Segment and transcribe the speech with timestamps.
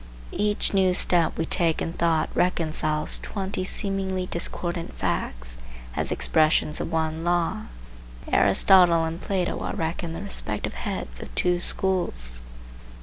[0.33, 5.59] Each new step we take in thought reconciles twenty seemingly discordant facts,
[5.95, 7.65] as expressions of one law.
[8.27, 12.41] Aristotle and Plato are reckoned the respective heads of two schools.